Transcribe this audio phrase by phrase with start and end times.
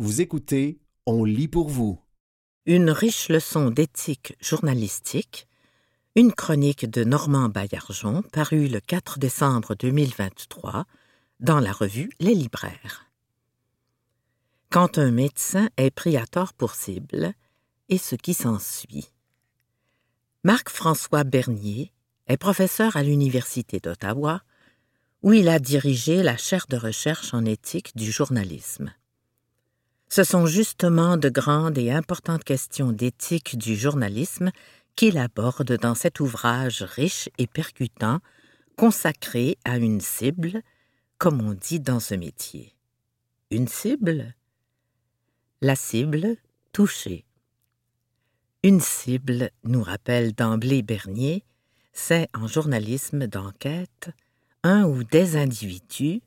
[0.00, 2.00] Vous écoutez On lit pour vous.
[2.66, 5.48] Une riche leçon d'éthique journalistique,
[6.14, 10.84] une chronique de Normand Baillargeon parue le 4 décembre 2023
[11.40, 13.10] dans la revue Les Libraires.
[14.70, 17.32] Quand un médecin est pris à tort pour cible
[17.88, 19.10] et ce qui s'ensuit.
[20.44, 21.92] Marc-François Bernier
[22.28, 24.42] est professeur à l'Université d'Ottawa
[25.22, 28.92] où il a dirigé la chaire de recherche en éthique du journalisme.
[30.08, 34.50] Ce sont justement de grandes et importantes questions d'éthique du journalisme
[34.96, 38.20] qu'il aborde dans cet ouvrage riche et percutant
[38.76, 40.62] consacré à une cible,
[41.18, 42.74] comme on dit dans ce métier.
[43.50, 44.34] Une cible?
[45.60, 46.36] La cible
[46.72, 47.24] touchée.
[48.62, 51.44] Une cible, nous rappelle d'emblée Bernier,
[51.92, 54.10] c'est en journalisme d'enquête
[54.62, 56.22] un ou des individus,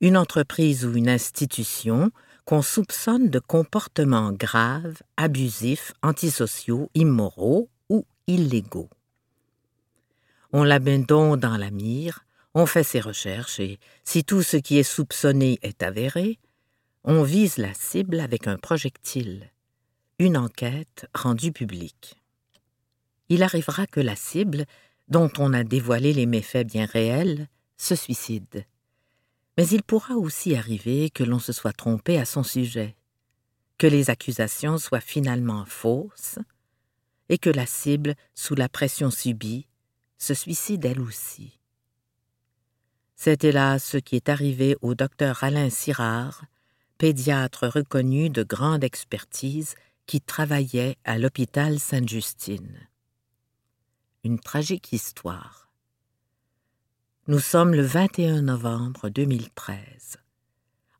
[0.00, 2.10] une entreprise ou une institution
[2.46, 8.88] qu'on soupçonne de comportements graves, abusifs, antisociaux, immoraux ou illégaux.
[10.52, 14.56] On la met donc dans la mire, on fait ses recherches et, si tout ce
[14.56, 16.38] qui est soupçonné est avéré,
[17.02, 19.50] on vise la cible avec un projectile,
[20.20, 22.14] une enquête rendue publique.
[23.28, 24.66] Il arrivera que la cible,
[25.08, 28.64] dont on a dévoilé les méfaits bien réels, se suicide.
[29.56, 32.96] Mais il pourra aussi arriver que l'on se soit trompé à son sujet,
[33.78, 36.38] que les accusations soient finalement fausses,
[37.28, 39.66] et que la cible, sous la pression subie,
[40.18, 41.58] se suicide elle aussi.
[43.16, 46.44] C'est hélas ce qui est arrivé au docteur Alain Sirard,
[46.98, 49.74] pédiatre reconnu de grande expertise
[50.06, 52.88] qui travaillait à l'hôpital Sainte-Justine.
[54.22, 55.65] Une tragique histoire.
[57.28, 60.18] Nous sommes le 21 novembre 2013.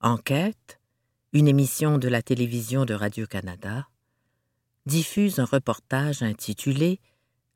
[0.01, 0.81] Enquête,
[1.33, 3.87] une émission de la télévision de Radio-Canada,
[4.87, 6.99] diffuse un reportage intitulé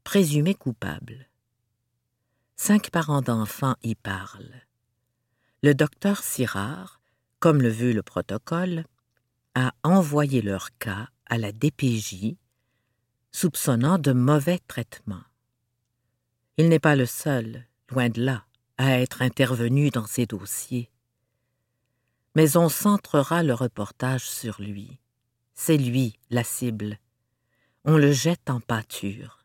[0.05, 1.27] Présumé coupable.
[2.55, 4.63] Cinq parents d'enfants y parlent.
[5.65, 7.01] Le docteur Sirard,
[7.41, 8.85] comme le veut le protocole,
[9.57, 12.37] a envoyé leur cas à la DPJ,
[13.33, 15.25] soupçonnant de mauvais traitements.
[16.57, 18.45] Il n'est pas le seul, loin de là
[18.83, 20.89] à être intervenu dans ces dossiers.
[22.35, 24.99] Mais on centrera le reportage sur lui.
[25.53, 26.99] C'est lui, la cible.
[27.85, 29.45] On le jette en pâture.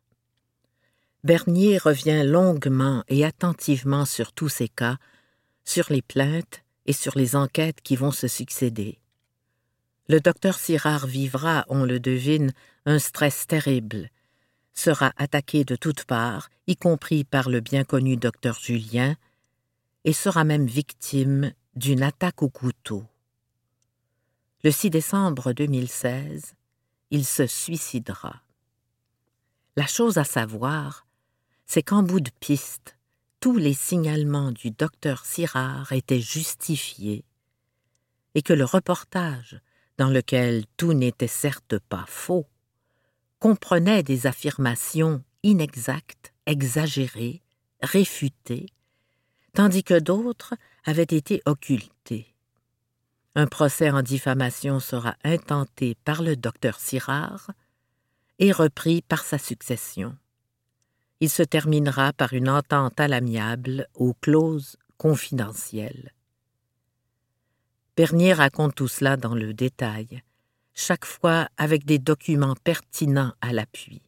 [1.26, 4.98] Bernier revient longuement et attentivement sur tous ces cas,
[5.66, 9.00] sur les plaintes et sur les enquêtes qui vont se succéder.
[10.08, 12.54] Le docteur Sirard vivra, on le devine,
[12.86, 14.10] un stress terrible,
[14.74, 19.16] sera attaqué de toutes parts, y compris par le bien connu docteur Julien,
[20.06, 23.04] et sera même victime d'une attaque au couteau.
[24.64, 26.54] Le 6 décembre 2016,
[27.12, 28.42] il se suicidera.
[29.76, 31.06] La chose à savoir,
[31.66, 32.98] c'est qu'en bout de piste,
[33.40, 37.26] tous les signalements du docteur Sirard étaient justifiés
[38.36, 39.60] et que le reportage,
[39.98, 42.46] dans lequel tout n'était certes pas faux,
[43.40, 47.42] comprenait des affirmations inexactes, exagérées,
[47.82, 48.68] réfutées,
[49.56, 52.36] tandis que d'autres avaient été occultés.
[53.36, 57.52] Un procès en diffamation sera intenté par le docteur Sirard
[58.38, 60.16] et repris par sa succession.
[61.22, 66.12] Il se terminera par une entente à l'amiable aux clauses confidentielles.
[67.96, 70.22] Bernier raconte tout cela dans le détail,
[70.74, 74.02] chaque fois avec des documents pertinents à l'appui.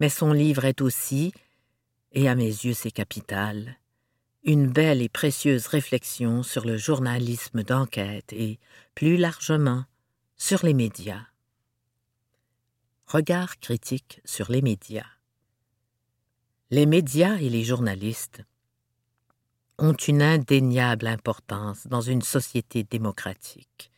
[0.00, 1.34] Mais son livre est aussi,
[2.12, 3.76] et à mes yeux c'est capital,
[4.44, 8.58] une belle et précieuse réflexion sur le journalisme d'enquête et,
[8.94, 9.84] plus largement,
[10.36, 11.26] sur les médias.
[13.06, 15.06] Regard critique sur les médias.
[16.70, 18.42] Les médias et les journalistes
[19.78, 23.92] ont une indéniable importance dans une société démocratique.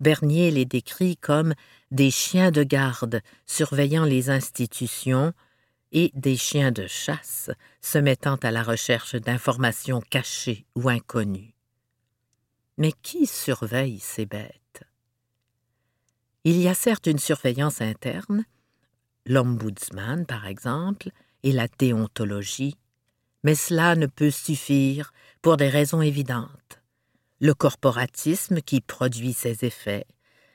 [0.00, 1.54] Bernier les décrit comme
[1.90, 5.32] des chiens de garde surveillant les institutions
[5.92, 7.50] et des chiens de chasse
[7.86, 11.54] se mettant à la recherche d'informations cachées ou inconnues.
[12.78, 14.82] Mais qui surveille ces bêtes?
[16.42, 18.44] Il y a certes une surveillance interne,
[19.24, 21.10] l'ombudsman par exemple,
[21.44, 22.76] et la déontologie,
[23.44, 26.82] mais cela ne peut suffire pour des raisons évidentes.
[27.40, 30.06] Le corporatisme qui produit ses effets,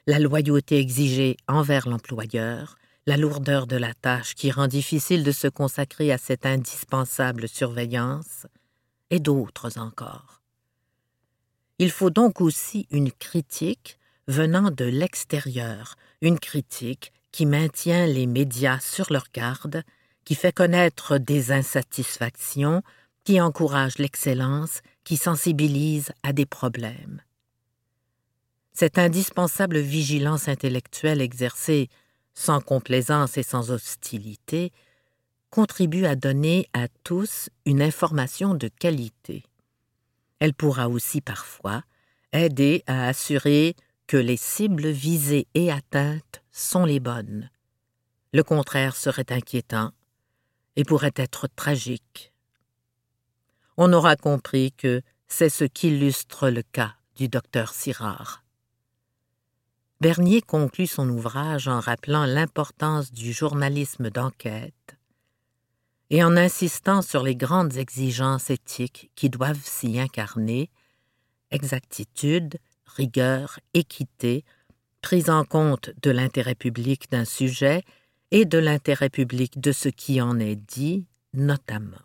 [0.06, 2.75] la loyauté exigée envers l'employeur,
[3.07, 8.45] la lourdeur de la tâche qui rend difficile de se consacrer à cette indispensable surveillance,
[9.09, 10.42] et d'autres encore.
[11.80, 18.80] Il faut donc aussi une critique, venant de l'extérieur, une critique qui maintient les médias
[18.80, 19.83] sur leur garde,
[20.24, 22.83] qui fait connaître des insatisfactions,
[23.24, 27.21] qui encourage l'excellence, qui sensibilise à des problèmes.
[28.74, 31.89] Cette indispensable vigilance intellectuelle exercée
[32.33, 34.72] sans complaisance et sans hostilité
[35.50, 39.44] contribue à donner à tous une information de qualité.
[40.39, 41.83] Elle pourra aussi parfois
[42.31, 43.75] aider à assurer
[44.07, 47.50] que les cibles visées et atteintes sont les bonnes.
[48.34, 49.92] Le contraire serait inquiétant
[50.75, 52.34] et pourrait être tragique.
[53.77, 58.40] On aura compris que c'est ce qu'illustre le cas du docteur Sirard.
[60.01, 64.98] Bernier conclut son ouvrage en rappelant l'importance du journalisme d'enquête
[66.09, 70.71] et en insistant sur les grandes exigences éthiques qui doivent s'y incarner
[71.51, 72.57] exactitude,
[72.88, 74.44] rigueur, équité,
[75.03, 77.83] prise en compte de l'intérêt public d'un sujet
[78.31, 81.06] et de l'intérêt public de ce qui en est dit,
[81.36, 82.01] notamment.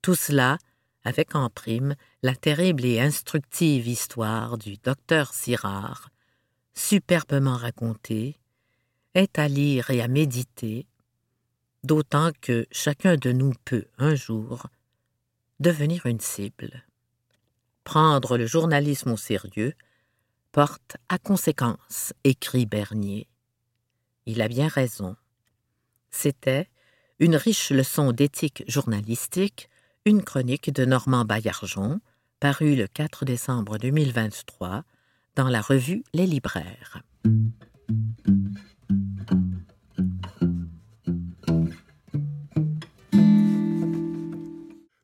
[0.00, 0.58] Tout cela
[1.02, 6.12] avec en prime la terrible et instructive histoire du docteur Sirard,
[6.74, 8.38] superbement raconté,
[9.14, 10.86] est à lire et à méditer,
[11.84, 14.66] d'autant que chacun de nous peut un jour
[15.60, 16.84] devenir une cible.
[17.84, 19.74] Prendre le journalisme au sérieux
[20.52, 23.28] porte à conséquence, écrit Bernier.
[24.26, 25.16] Il a bien raison.
[26.10, 26.68] C'était
[27.18, 29.68] une riche leçon d'éthique journalistique,
[30.04, 32.00] une chronique de Normand Baillargeon,
[32.40, 34.84] parue le 4 décembre 2023
[35.36, 37.02] dans la revue Les Libraires.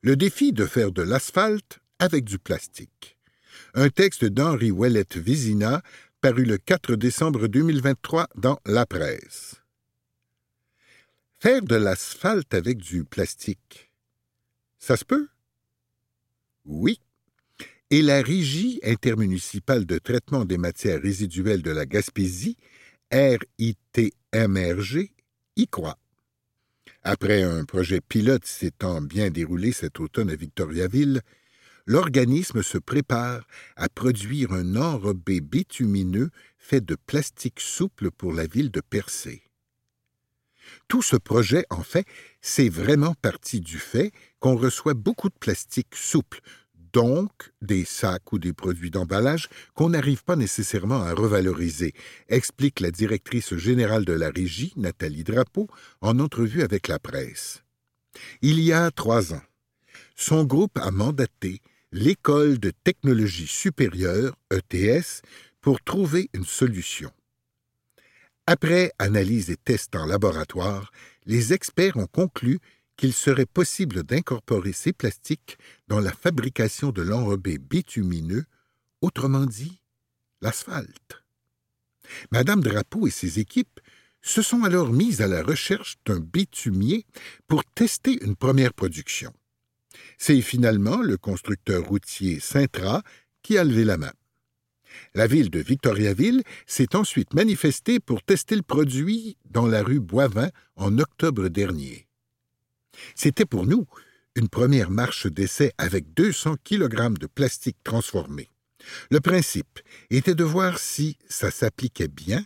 [0.03, 3.19] Le défi de faire de l'asphalte avec du plastique.
[3.75, 5.83] Un texte d'Henri Ouellette Vizina
[6.21, 9.63] paru le 4 décembre 2023 dans La Presse.
[11.39, 13.93] Faire de l'asphalte avec du plastique,
[14.79, 15.29] ça se peut?
[16.65, 17.01] Oui
[17.91, 22.57] et la Régie intermunicipale de traitement des matières résiduelles de la Gaspésie,
[23.11, 24.11] RITMRG,
[25.57, 25.99] y croit.
[27.03, 31.23] Après un projet pilote s'étant bien déroulé cet automne à Victoriaville,
[31.87, 33.47] l'organisme se prépare
[33.77, 39.43] à produire un enrobé bitumineux fait de plastique souple pour la ville de Percé.
[40.87, 42.07] Tout ce projet, en fait,
[42.43, 46.41] c'est vraiment parti du fait qu'on reçoit beaucoup de plastique souple,
[46.93, 47.31] donc
[47.63, 51.95] des sacs ou des produits d'emballage qu'on n'arrive pas nécessairement à revaloriser,
[52.29, 55.69] explique la directrice générale de la régie, Nathalie Drapeau,
[56.01, 57.63] en entrevue avec la presse.
[58.43, 59.43] Il y a trois ans,
[60.17, 61.61] son groupe a mandaté
[61.93, 65.23] l'École de technologie supérieure, ETS,
[65.61, 67.11] pour trouver une solution.
[68.47, 70.91] Après analyse et tests en laboratoire,
[71.27, 72.61] les experts ont conclu
[72.99, 75.57] qu'il serait possible d'incorporer ces plastiques
[75.87, 78.45] dans la fabrication de l'enrobé bitumineux,
[79.01, 79.81] autrement dit,
[80.43, 81.23] l'asphalte.
[82.33, 83.81] Madame Drapeau et ses équipes
[84.21, 87.07] se sont alors mises à la recherche d'un bitumier
[87.47, 89.33] pour tester une première production.
[90.19, 93.03] C'est finalement le constructeur routier Sintra
[93.43, 94.13] qui a levé la main.
[95.15, 100.51] La ville de Victoriaville s'est ensuite manifestée pour tester le produit dans la rue Boivin
[100.75, 102.08] en octobre dernier.
[103.15, 103.87] C'était pour nous
[104.37, 108.51] une première marche d'essai avec 200 kg de plastique transformé.
[109.11, 112.45] Le principe était de voir si ça s'appliquait bien,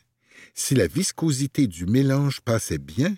[0.54, 3.14] si la viscosité du mélange passait bien,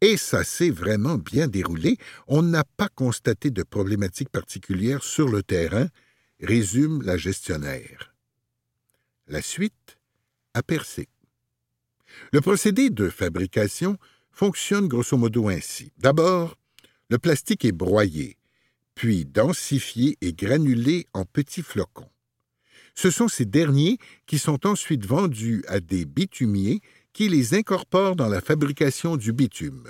[0.00, 1.98] et ça s'est vraiment bien déroulé.
[2.26, 5.88] On n'a pas constaté de problématiques particulières sur le terrain,
[6.40, 8.14] résume la gestionnaire.
[9.26, 9.98] La suite
[10.54, 11.08] a percé.
[12.32, 13.98] Le procédé de fabrication
[14.32, 15.92] fonctionne grosso modo ainsi.
[15.98, 16.56] D'abord,
[17.08, 18.36] le plastique est broyé,
[18.94, 22.10] puis densifié et granulé en petits flocons.
[22.94, 26.80] Ce sont ces derniers qui sont ensuite vendus à des bitumiers
[27.12, 29.88] qui les incorporent dans la fabrication du bitume.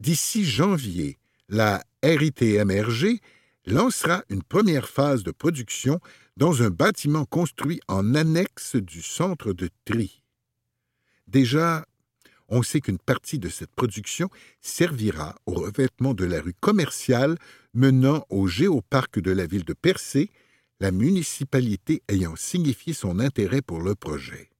[0.00, 3.20] D'ici janvier, la RITMRG
[3.66, 5.98] lancera une première phase de production
[6.36, 10.22] dans un bâtiment construit en annexe du centre de tri.
[11.26, 11.86] Déjà,
[12.48, 14.28] on sait qu'une partie de cette production
[14.60, 17.36] servira au revêtement de la rue commerciale
[17.74, 20.30] menant au géoparc de la ville de Percé,
[20.80, 24.50] la municipalité ayant signifié son intérêt pour le projet.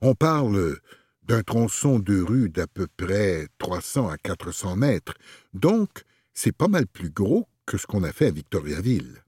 [0.00, 0.78] On parle
[1.22, 5.14] d'un tronçon de rue d'à peu près 300 à 400 mètres,
[5.54, 6.04] donc
[6.34, 9.24] c'est pas mal plus gros que ce qu'on a fait à Victoriaville.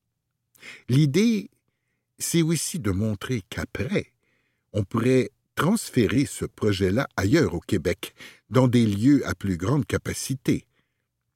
[0.88, 1.50] L'idée
[2.18, 4.12] c'est aussi de montrer qu'après,
[4.72, 8.14] on pourrait transférer ce projet-là ailleurs au Québec,
[8.50, 10.66] dans des lieux à plus grande capacité,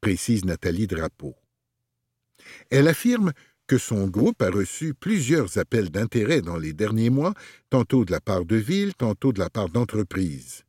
[0.00, 1.34] précise Nathalie Drapeau.
[2.70, 3.32] Elle affirme
[3.66, 7.34] que son groupe a reçu plusieurs appels d'intérêt dans les derniers mois,
[7.70, 10.64] tantôt de la part de villes, tantôt de la part d'entreprises.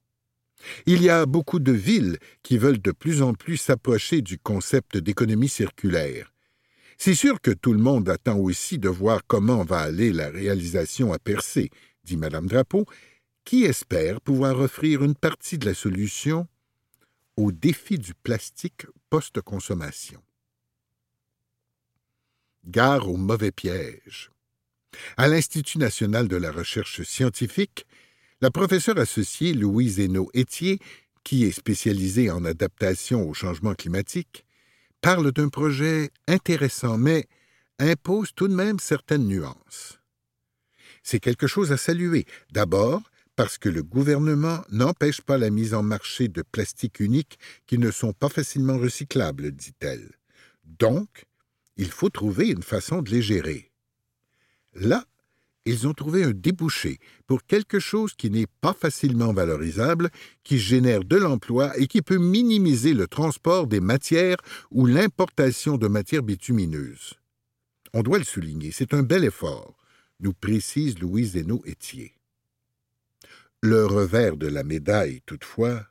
[0.85, 4.97] Il y a beaucoup de villes qui veulent de plus en plus s'approcher du concept
[4.97, 6.33] d'économie circulaire.
[6.97, 11.13] C'est sûr que tout le monde attend aussi de voir comment va aller la réalisation
[11.13, 11.69] à percer,
[12.03, 12.85] dit Madame Drapeau,
[13.49, 16.47] qui espère pouvoir offrir une partie de la solution
[17.35, 20.21] au défi du plastique post-consommation?
[22.63, 24.29] Gare au mauvais piège.
[25.17, 27.87] À l'Institut national de la recherche scientifique,
[28.39, 30.77] la professeure associée Louise Hainaut-Étier,
[31.23, 34.45] qui est spécialisée en adaptation au changement climatique,
[35.01, 37.25] parle d'un projet intéressant mais
[37.79, 39.99] impose tout de même certaines nuances.
[41.01, 42.27] C'est quelque chose à saluer.
[42.51, 43.08] D'abord,
[43.39, 47.89] parce que le gouvernement n'empêche pas la mise en marché de plastiques uniques qui ne
[47.89, 50.11] sont pas facilement recyclables, dit-elle.
[50.65, 51.23] Donc,
[51.77, 53.71] il faut trouver une façon de les gérer.
[54.73, 55.05] Là,
[55.63, 60.09] ils ont trouvé un débouché pour quelque chose qui n'est pas facilement valorisable,
[60.43, 65.87] qui génère de l'emploi et qui peut minimiser le transport des matières ou l'importation de
[65.87, 67.13] matières bitumineuses.
[67.93, 69.77] On doit le souligner, c'est un bel effort,
[70.19, 72.18] nous précise Louise Zeno-Étier.
[73.61, 75.85] Le revers de la médaille, toutefois,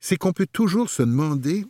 [0.00, 1.66] c'est qu'on peut toujours se demander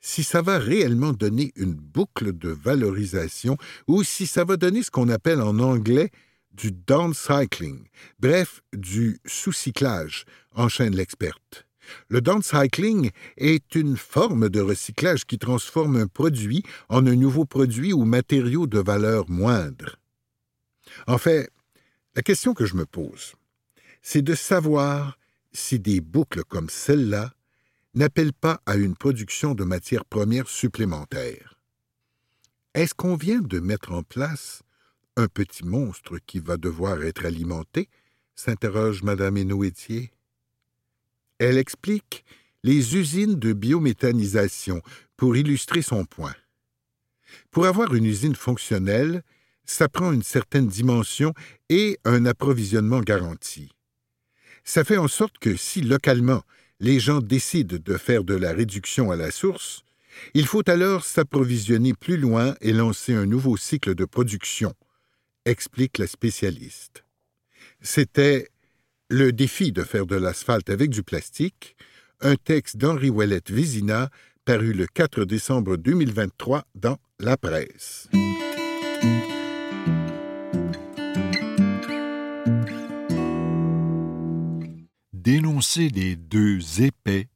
[0.00, 4.90] si ça va réellement donner une boucle de valorisation ou si ça va donner ce
[4.90, 6.10] qu'on appelle en anglais
[6.52, 11.66] du downcycling, bref, du sous-cyclage, enchaîne l'experte.
[12.08, 17.92] Le downcycling est une forme de recyclage qui transforme un produit en un nouveau produit
[17.92, 19.96] ou matériau de valeur moindre.
[21.06, 21.50] En fait,
[22.14, 23.34] la question que je me pose,
[24.08, 25.18] c'est de savoir
[25.52, 27.34] si des boucles comme celle-là
[27.94, 31.58] n'appellent pas à une production de matières premières supplémentaires.
[32.74, 34.62] Est-ce qu'on vient de mettre en place
[35.16, 37.88] un petit monstre qui va devoir être alimenté?
[38.36, 40.12] s'interroge Madame Hénoétier.
[41.40, 42.24] Elle explique
[42.62, 44.82] les usines de biométhanisation
[45.16, 46.36] pour illustrer son point.
[47.50, 49.24] Pour avoir une usine fonctionnelle,
[49.64, 51.34] ça prend une certaine dimension
[51.70, 53.72] et un approvisionnement garanti.
[54.66, 56.42] Ça fait en sorte que si localement
[56.80, 59.84] les gens décident de faire de la réduction à la source,
[60.34, 64.74] il faut alors s'approvisionner plus loin et lancer un nouveau cycle de production,
[65.44, 67.04] explique la spécialiste.
[67.80, 68.48] C'était
[69.08, 71.76] Le défi de faire de l'asphalte avec du plastique,
[72.20, 74.10] un texte d'Henri Ouellette Vézina
[74.44, 78.08] paru le 4 décembre 2023 dans La Presse.
[85.26, 87.28] Dénoncer les deux épais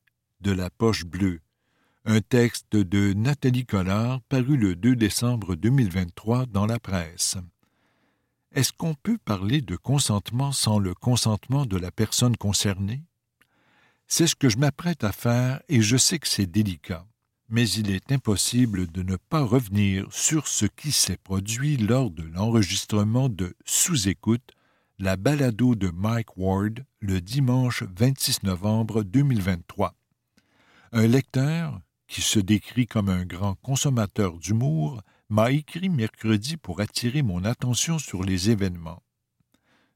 [0.42, 1.40] de la poche bleue.
[2.04, 7.36] Un texte de Nathalie Collard paru le 2 décembre 2023 dans la presse.
[8.52, 13.02] Est-ce qu'on peut parler de consentement sans le consentement de la personne concernée?
[14.06, 17.08] C'est ce que je m'apprête à faire et je sais que c'est délicat,
[17.48, 22.22] mais il est impossible de ne pas revenir sur ce qui s'est produit lors de
[22.22, 24.52] l'enregistrement de Sous-écoute
[25.00, 29.94] la balado de Mike Ward le dimanche 26 novembre 2023.
[30.92, 37.22] Un lecteur, qui se décrit comme un grand consommateur d'humour, m'a écrit mercredi pour attirer
[37.22, 39.02] mon attention sur les événements.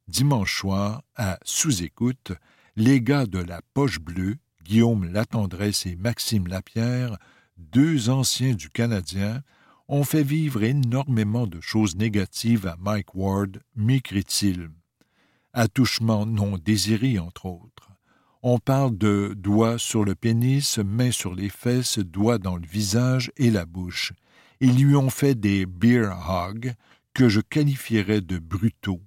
[0.08, 2.32] Dimanche soir, à sous-écoute,
[2.75, 7.18] les gars de la Poche Bleue, Guillaume Latendresse et Maxime Lapierre,
[7.58, 9.42] deux anciens du Canadien,
[9.87, 14.70] ont fait vivre énormément de choses négatives à Mike Ward, m'écrit-il
[15.54, 17.90] attouchement non désiré, entre autres.
[18.42, 23.32] On parle de doigts sur le pénis, mains sur les fesses, doigts dans le visage
[23.38, 24.12] et la bouche.
[24.61, 26.75] Ils lui ont fait des beer hogs
[27.14, 29.00] que je qualifierais de brutaux.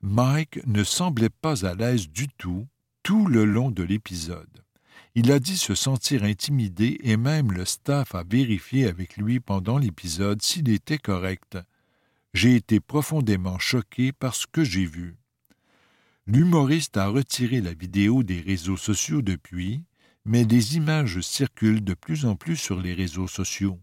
[0.00, 2.66] Mike ne semblait pas à l'aise du tout
[3.02, 4.64] tout le long de l'épisode.
[5.14, 9.78] Il a dit se sentir intimidé et même le staff a vérifié avec lui pendant
[9.78, 11.58] l'épisode s'il était correct.
[12.32, 15.16] J'ai été profondément choqué par ce que j'ai vu.
[16.26, 19.82] L'humoriste a retiré la vidéo des réseaux sociaux depuis,
[20.24, 23.78] mais des images circulent de plus en plus sur les réseaux sociaux,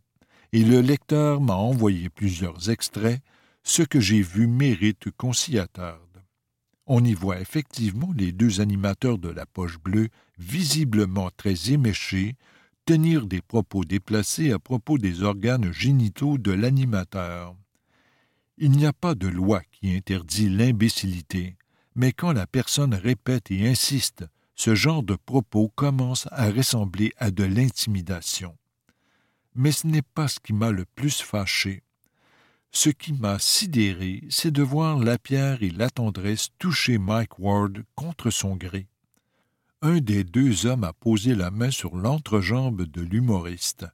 [0.51, 3.21] et le lecteur m'a envoyé plusieurs extraits,
[3.61, 5.99] ce que j'ai vu mérite qu'on s'y attarde.
[6.87, 12.35] On y voit effectivement les deux animateurs de la poche bleue, visiblement très éméchés,
[12.85, 17.55] tenir des propos déplacés à propos des organes génitaux de l'animateur.
[18.57, 21.55] Il n'y a pas de loi qui interdit l'imbécilité,
[21.95, 27.31] mais quand la personne répète et insiste, ce genre de propos commence à ressembler à
[27.31, 28.55] de l'intimidation.
[29.55, 31.83] Mais ce n'est pas ce qui m'a le plus fâché.
[32.71, 37.83] Ce qui m'a sidéré, c'est de voir la pierre et la tendresse toucher Mike Ward
[37.95, 38.87] contre son gré.
[39.81, 43.87] Un des deux hommes a posé la main sur l'entrejambe de l'humoriste.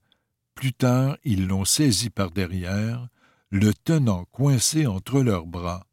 [0.54, 3.08] Plus tard, ils l'ont saisi par derrière,
[3.50, 5.87] le tenant coincé entre leurs bras.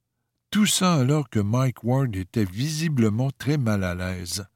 [0.55, 4.47] Tout ça alors que Mike Ward était visiblement très mal à l'aise.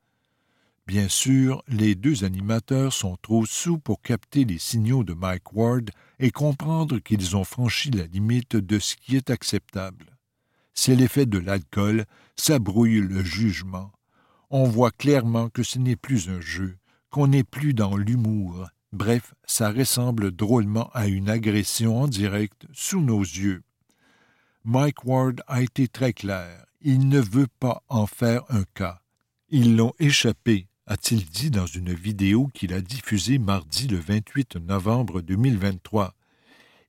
[0.87, 5.91] Bien sûr, les deux animateurs sont trop sous pour capter les signaux de Mike Ward
[6.21, 10.17] et comprendre qu'ils ont franchi la limite de ce qui est acceptable.
[10.73, 12.05] C'est l'effet de l'alcool,
[12.37, 13.91] ça brouille le jugement.
[14.51, 16.77] On voit clairement que ce n'est plus un jeu,
[17.11, 18.69] qu'on n'est plus dans l'humour.
[18.93, 23.65] Bref, ça ressemble drôlement à une agression en direct sous nos yeux.
[24.71, 26.67] Mike Ward a été très clair.
[26.83, 29.01] Il ne veut pas en faire un cas.
[29.49, 35.23] Ils l'ont échappé, a-t-il dit dans une vidéo qu'il a diffusée mardi le 28 novembre
[35.23, 36.13] 2023.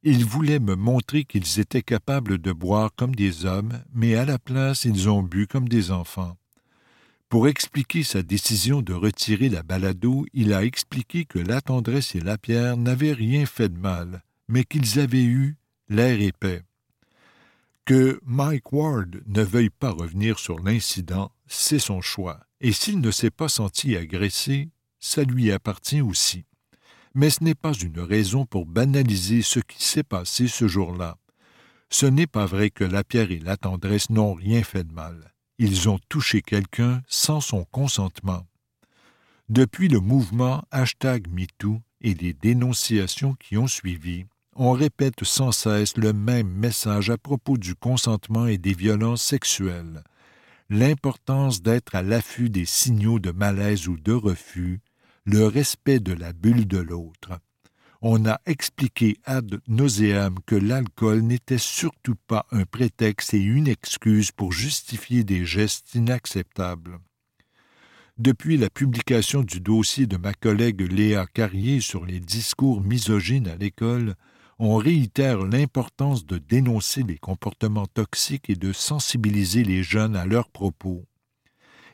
[0.03, 4.39] Ils voulaient me montrer qu'ils étaient capables de boire comme des hommes, mais à la
[4.39, 6.36] place ils ont bu comme des enfants.
[7.29, 12.19] Pour expliquer sa décision de retirer la balado, il a expliqué que la tendresse et
[12.19, 15.55] la pierre n'avaient rien fait de mal, mais qu'ils avaient eu
[15.88, 16.63] l'air épais.
[17.86, 23.12] Que Mike Ward ne veuille pas revenir sur l'incident, c'est son choix, et s'il ne
[23.12, 24.69] s'est pas senti agressé,
[25.00, 26.45] ça lui appartient aussi.
[27.15, 31.17] Mais ce n'est pas une raison pour banaliser ce qui s'est passé ce jour-là.
[31.89, 35.33] Ce n'est pas vrai que la pierre et la tendresse n'ont rien fait de mal.
[35.57, 38.45] Ils ont touché quelqu'un sans son consentement.
[39.50, 44.25] Depuis le mouvement hashtag MeToo et les dénonciations qui ont suivi,
[44.61, 50.03] on répète sans cesse le même message à propos du consentement et des violences sexuelles.
[50.69, 54.81] L'importance d'être à l'affût des signaux de malaise ou de refus,
[55.24, 57.39] le respect de la bulle de l'autre.
[58.01, 64.33] On a expliqué ad nauseam que l'alcool n'était surtout pas un prétexte et une excuse
[64.33, 67.00] pour justifier des gestes inacceptables.
[68.17, 73.55] Depuis la publication du dossier de ma collègue Léa Carrier sur les discours misogynes à
[73.55, 74.15] l'école,
[74.59, 80.50] on réitère l'importance de dénoncer les comportements toxiques et de sensibiliser les jeunes à leurs
[80.50, 81.05] propos.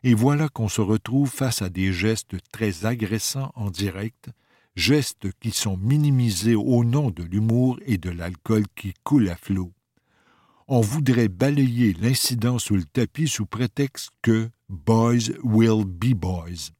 [0.04, 4.30] Et voilà qu'on se retrouve face à des gestes très agressants en direct,
[4.76, 9.72] gestes qui sont minimisés au nom de l'humour et de l'alcool qui coule à flot.
[10.68, 16.72] On voudrait balayer l'incident sous le tapis sous prétexte que boys will be boys.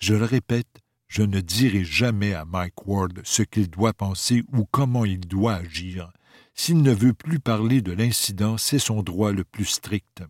[0.00, 0.83] Je le répète,
[1.16, 5.54] je ne dirai jamais à Mike Ward ce qu'il doit penser ou comment il doit
[5.54, 6.10] agir.
[6.54, 10.24] S'il ne veut plus parler de l'incident, c'est son droit le plus strict.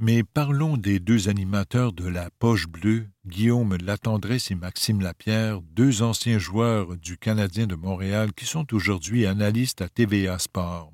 [0.00, 6.02] Mais parlons des deux animateurs de la Poche Bleue, Guillaume Latendresse et Maxime Lapierre, deux
[6.02, 10.92] anciens joueurs du Canadien de Montréal qui sont aujourd'hui analystes à TVA Sport.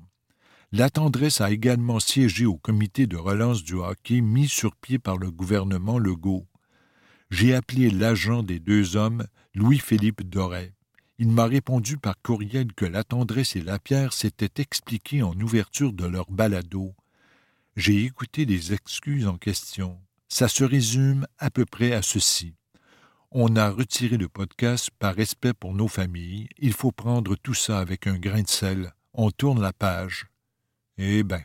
[0.71, 5.31] Latendresse a également siégé au comité de relance du hockey mis sur pied par le
[5.31, 6.45] gouvernement Legault
[7.31, 10.73] j'ai appelé l'agent des deux hommes, Louis-Philippe Doré.
[11.17, 15.93] Il m'a répondu par courriel que la tendresse et la pierre s'étaient expliquées en ouverture
[15.93, 16.93] de leur balado.
[17.77, 19.97] J'ai écouté les excuses en question.
[20.27, 22.53] Ça se résume à peu près à ceci.
[23.31, 26.49] On a retiré le podcast par respect pour nos familles.
[26.57, 28.91] Il faut prendre tout ça avec un grain de sel.
[29.13, 30.25] On tourne la page.
[30.97, 31.43] Eh bien,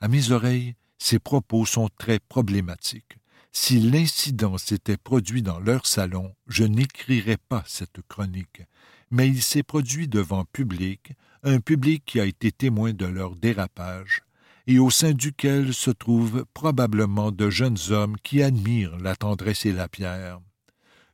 [0.00, 3.18] à mes oreilles, ces propos sont très problématiques.
[3.60, 8.62] Si l'incident s'était produit dans leur salon, je n'écrirais pas cette chronique,
[9.10, 14.22] mais il s'est produit devant public, un public qui a été témoin de leur dérapage,
[14.68, 19.72] et au sein duquel se trouvent probablement de jeunes hommes qui admirent la tendresse et
[19.72, 20.40] la pierre.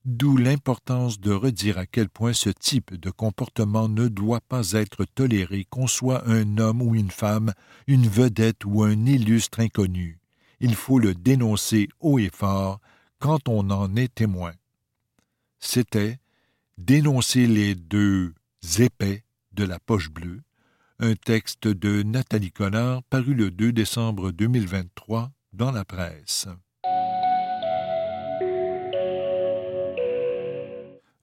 [0.05, 5.07] D'où l'importance de redire à quel point ce type de comportement ne doit pas être
[5.07, 7.55] toléré qu'on soit un homme ou une femme,
[7.87, 10.21] une vedette ou un illustre inconnu
[10.65, 12.81] il faut le dénoncer haut et fort
[13.19, 14.53] quand on en est témoin.
[15.61, 16.19] C'était
[16.79, 18.33] Dénoncer les deux
[18.79, 20.41] épais de la poche bleue,
[21.01, 26.49] un texte de Nathalie Connard paru le 2 décembre 2023 dans la presse.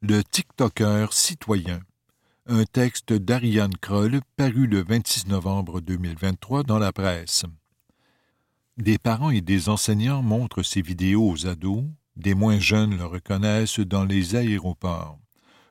[0.02, 1.82] Le TikToker citoyen,
[2.46, 7.46] un texte d'Ariane Kroll paru le 26 novembre 2023 dans la presse.
[8.82, 11.84] Des parents et des enseignants montrent ces vidéos aux ados,
[12.16, 15.20] des moins jeunes le reconnaissent dans les aéroports.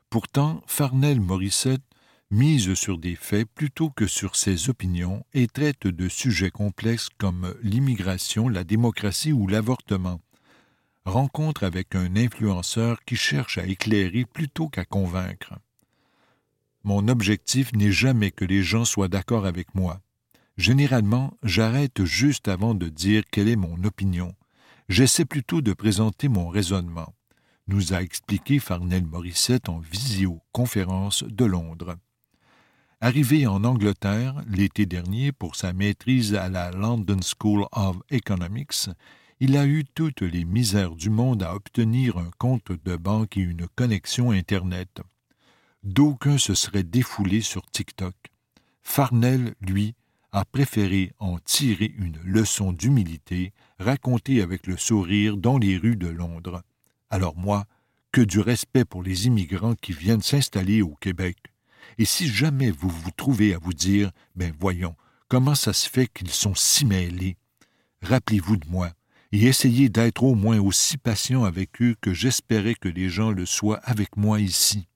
[0.09, 1.83] Pourtant, Farnell Morissette,
[2.29, 7.53] mise sur des faits plutôt que sur ses opinions et traite de sujets complexes comme
[7.61, 10.21] l'immigration, la démocratie ou l'avortement.
[11.03, 15.55] Rencontre avec un influenceur qui cherche à éclairer plutôt qu'à convaincre.
[16.85, 19.99] Mon objectif n'est jamais que les gens soient d'accord avec moi.
[20.57, 24.35] Généralement, j'arrête juste avant de dire quelle est mon opinion.
[24.89, 27.13] J'essaie plutôt de présenter mon raisonnement,
[27.67, 31.95] nous a expliqué Farnell Morissette en visioconférence de Londres.
[32.99, 38.89] Arrivé en Angleterre l'été dernier pour sa maîtrise à la London School of Economics,
[39.39, 43.41] il a eu toutes les misères du monde à obtenir un compte de banque et
[43.41, 45.01] une connexion Internet.
[45.81, 48.13] D'aucuns se seraient défoulés sur TikTok.
[48.83, 49.95] Farnell, lui,
[50.31, 56.07] a préféré en tirer une leçon d'humilité, racontée avec le sourire dans les rues de
[56.07, 56.63] Londres.
[57.09, 57.65] Alors moi,
[58.11, 61.37] que du respect pour les immigrants qui viennent s'installer au Québec.
[61.97, 64.95] Et si jamais vous vous trouvez à vous dire, ben voyons,
[65.27, 67.37] comment ça se fait qu'ils sont si mêlés,
[68.01, 68.91] rappelez-vous de moi,
[69.31, 73.45] et essayez d'être au moins aussi patient avec eux que j'espérais que les gens le
[73.45, 74.87] soient avec moi ici.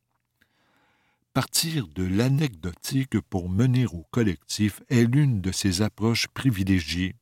[1.36, 7.18] Partir de l'anecdotique pour mener au collectif est l'une de ses approches privilégiées.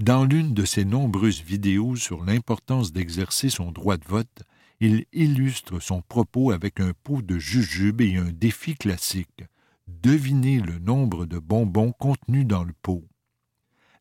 [0.00, 4.42] Dans l'une de ses nombreuses vidéos sur l'importance d'exercer son droit de vote,
[4.80, 9.44] il illustre son propos avec un pot de jujube et un défi classique.
[9.86, 13.04] Devinez le nombre de bonbons contenus dans le pot.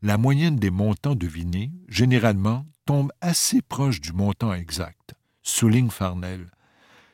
[0.02, 6.50] La moyenne des montants devinés, généralement, tombe assez proche du montant exact, souligne Farnell.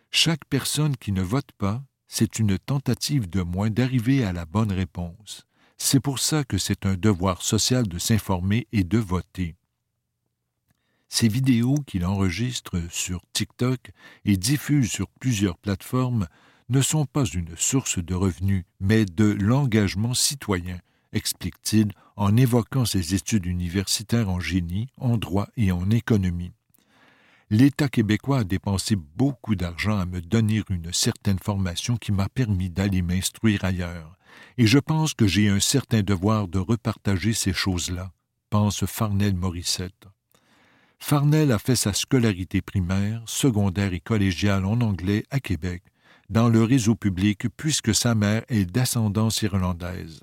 [0.09, 4.71] Chaque personne qui ne vote pas c'est une tentative de moins d'arriver à la bonne
[4.71, 5.45] réponse.
[5.77, 9.55] C'est pour ça que c'est un devoir social de s'informer et de voter.
[11.09, 13.91] Ces vidéos qu'il enregistre sur TikTok
[14.25, 16.27] et diffuse sur plusieurs plateformes
[16.69, 20.79] ne sont pas une source de revenus, mais de l'engagement citoyen,
[21.13, 26.51] explique-t-il en évoquant ses études universitaires en génie, en droit et en économie
[27.49, 32.69] l'État québécois a dépensé beaucoup d'argent à me donner une certaine formation qui m'a permis
[32.69, 34.17] d'aller m'instruire ailleurs,
[34.57, 38.11] et je pense que j'ai un certain devoir de repartager ces choses-là,
[38.49, 40.07] pense Farnell Morissette.
[40.99, 45.83] Farnell a fait sa scolarité primaire, secondaire et collégiale en anglais à Québec,
[46.29, 50.21] dans le réseau public puisque sa mère est d'ascendance irlandaise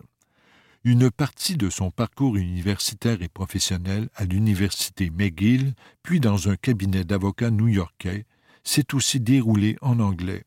[0.85, 7.05] une partie de son parcours universitaire et professionnel à l'université McGill, puis dans un cabinet
[7.05, 8.27] d'avocats new-yorkais,
[8.65, 10.45] s'est aussi déroulé en anglais.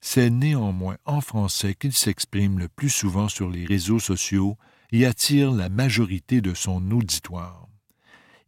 [0.00, 4.56] C'est néanmoins en français qu'il s'exprime le plus souvent sur les réseaux sociaux
[4.92, 7.66] et attire la majorité de son auditoire.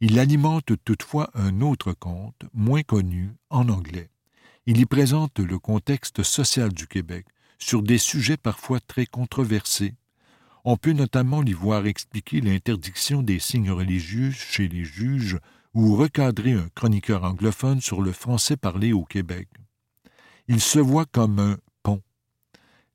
[0.00, 4.11] Il alimente toutefois un autre compte, moins connu, en anglais.
[4.66, 7.26] Il y présente le contexte social du Québec,
[7.59, 9.94] sur des sujets parfois très controversés,
[10.70, 15.38] on peut notamment l'y voir expliquer l'interdiction des signes religieux chez les juges
[15.72, 19.48] ou recadrer un chroniqueur anglophone sur le français parlé au Québec.
[20.46, 22.02] Il se voit comme un pont.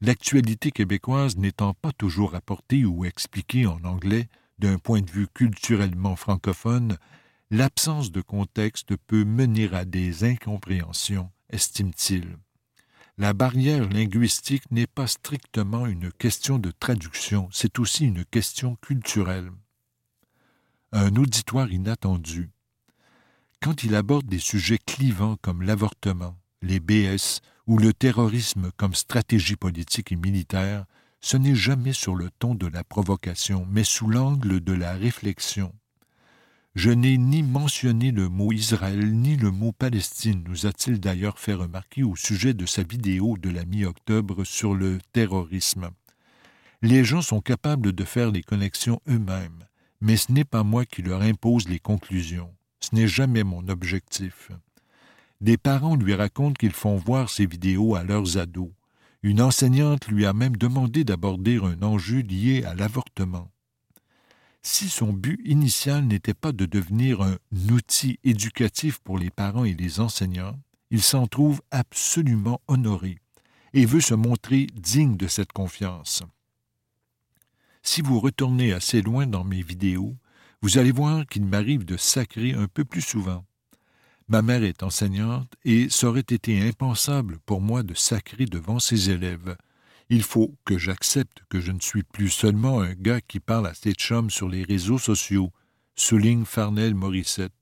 [0.01, 4.27] L'actualité québécoise n'étant pas toujours rapportée ou expliquée en anglais
[4.59, 6.99] d'un point de vue culturellement francophone,
[7.49, 12.37] l'absence de contexte peut mener à des incompréhensions, estime-t-il
[13.17, 19.51] la barrière linguistique n'est pas strictement une question de traduction, c'est aussi une question culturelle.
[20.91, 22.49] Un auditoire inattendu.
[23.61, 29.55] Quand il aborde des sujets clivants comme l'avortement, les BS ou le terrorisme comme stratégie
[29.55, 30.85] politique et militaire,
[31.21, 35.73] ce n'est jamais sur le ton de la provocation, mais sous l'angle de la réflexion.
[36.75, 41.53] Je n'ai ni mentionné le mot Israël ni le mot Palestine, nous a-t-il d'ailleurs fait
[41.53, 45.91] remarquer au sujet de sa vidéo de la mi-octobre sur le terrorisme.
[46.81, 49.67] Les gens sont capables de faire les connexions eux-mêmes,
[50.01, 52.51] mais ce n'est pas moi qui leur impose les conclusions.
[52.79, 54.49] Ce n'est jamais mon objectif.
[55.41, 58.71] Des parents lui racontent qu'ils font voir ces vidéos à leurs ados.
[59.21, 63.52] Une enseignante lui a même demandé d'aborder un enjeu lié à l'avortement
[64.63, 67.37] si son but initial n'était pas de devenir un
[67.69, 70.57] outil éducatif pour les parents et les enseignants,
[70.89, 73.19] il s'en trouve absolument honoré
[73.73, 76.23] et veut se montrer digne de cette confiance.
[77.81, 80.15] Si vous retournez assez loin dans mes vidéos,
[80.61, 83.43] vous allez voir qu'il m'arrive de sacrer un peu plus souvent.
[84.29, 89.09] Ma mère est enseignante et ça aurait été impensable pour moi de sacrer devant ses
[89.09, 89.57] élèves,
[90.09, 93.73] il faut que j'accepte que je ne suis plus seulement un gars qui parle à
[93.73, 95.51] ses chums sur les réseaux sociaux,
[95.95, 97.53] souligne Farnell Morissette.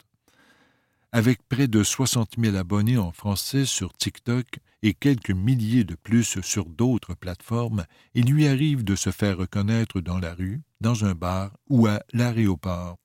[1.13, 4.45] Avec près de 60 000 abonnés en français sur TikTok
[4.81, 9.99] et quelques milliers de plus sur d'autres plateformes, il lui arrive de se faire reconnaître
[9.99, 12.97] dans la rue, dans un bar ou à l'aéroport.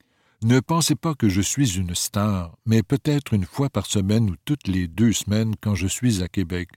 [0.42, 4.36] Ne pensez pas que je suis une star, mais peut-être une fois par semaine ou
[4.44, 6.68] toutes les deux semaines quand je suis à Québec.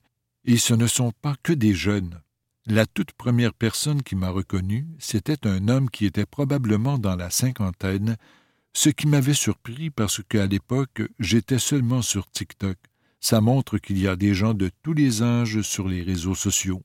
[0.45, 2.21] Et ce ne sont pas que des jeunes.
[2.71, 7.31] La toute première personne qui m'a reconnu, c'était un homme qui était probablement dans la
[7.31, 8.15] cinquantaine,
[8.73, 12.77] ce qui m'avait surpris parce qu'à l'époque, j'étais seulement sur TikTok.
[13.21, 16.83] Ça montre qu'il y a des gens de tous les âges sur les réseaux sociaux.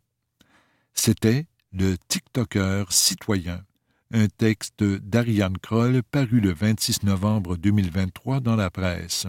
[0.94, 3.62] C'était le TikToker citoyen,
[4.10, 9.26] un texte d'Ariane Kroll paru le 26 novembre 2023 dans la presse.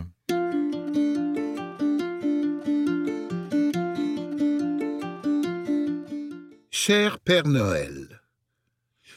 [6.88, 8.22] Cher Père Noël,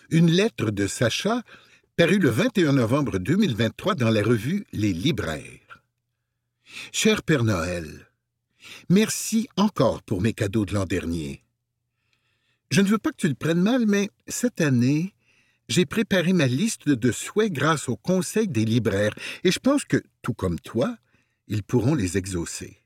[0.08, 1.42] une lettre de Sacha
[1.98, 5.82] paru le 21 novembre 2023 dans la revue Les Libraires.
[6.92, 8.08] Cher Père Noël,
[8.88, 11.44] merci encore pour mes cadeaux de l'an dernier.
[12.70, 15.12] Je ne veux pas que tu le prennes mal, mais cette année,
[15.68, 20.02] j'ai préparé ma liste de souhaits grâce au Conseil des libraires, et je pense que,
[20.22, 20.96] tout comme toi,
[21.48, 22.78] ils pourront les exaucer.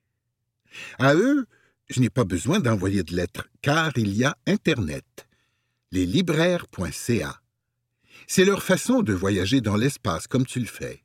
[0.99, 1.47] À eux,
[1.93, 5.29] je n'ai pas besoin d'envoyer de lettres, car il y a Internet,
[5.91, 7.41] leslibraires.ca.
[8.27, 11.03] C'est leur façon de voyager dans l'espace comme tu le fais.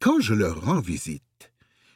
[0.00, 1.52] Quand je leur rends visite,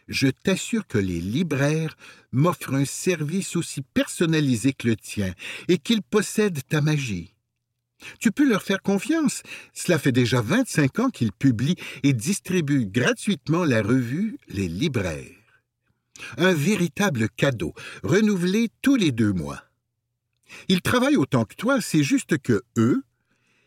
[0.06, 1.96] je t'assure que les libraires
[2.30, 5.32] m'offrent un service aussi personnalisé que le tien
[5.68, 7.34] et qu'ils possèdent ta magie.
[8.20, 9.42] Tu peux leur faire confiance.
[9.72, 15.45] Cela fait déjà 25 ans qu'ils publient et distribuent gratuitement la revue Les Libraires.
[16.36, 19.62] Un véritable cadeau, renouvelé tous les deux mois.
[20.68, 23.02] Ils travaillent autant que toi, c'est juste que eux,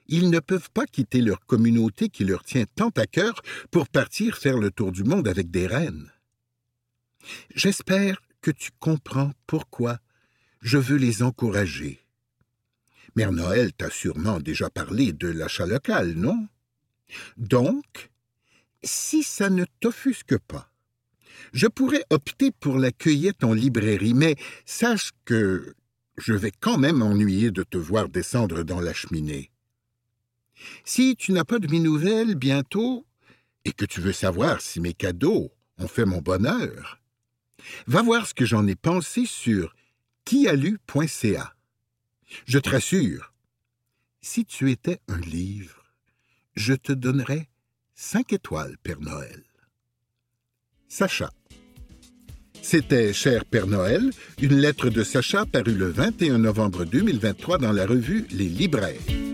[0.07, 4.37] ils ne peuvent pas quitter leur communauté qui leur tient tant à cœur pour partir
[4.37, 6.11] faire le tour du monde avec des reines.
[7.53, 9.99] J'espère que tu comprends pourquoi
[10.61, 11.99] je veux les encourager.
[13.15, 16.47] Mère Noël t'a sûrement déjà parlé de l'achat local, non?
[17.37, 18.09] Donc,
[18.83, 20.71] si ça ne t'offusque pas,
[21.53, 25.75] je pourrais opter pour la cueillette en librairie, mais sache que
[26.17, 29.51] je vais quand même m'ennuyer de te voir descendre dans la cheminée.
[30.83, 33.05] Si tu n'as pas de mes nouvelles bientôt,
[33.65, 36.99] et que tu veux savoir si mes cadeaux ont fait mon bonheur,
[37.87, 39.75] va voir ce que j'en ai pensé sur
[40.25, 41.55] quialu.ca.
[42.45, 43.33] Je te rassure,
[44.21, 45.93] si tu étais un livre,
[46.55, 47.49] je te donnerais
[47.95, 49.43] cinq étoiles, Père Noël.
[50.89, 51.29] Sacha.
[52.63, 54.09] C'était Cher Père Noël,
[54.41, 59.28] une lettre de Sacha parue le 21 novembre 2023 dans la revue Les Libraires.